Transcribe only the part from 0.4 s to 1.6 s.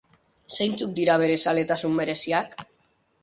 Zeintzuk dira bere